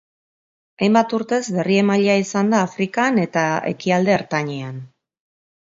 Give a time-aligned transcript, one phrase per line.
[0.85, 4.85] Hainbat urtez berriemailea izan da Afrikan eta Ekialde Ertainean.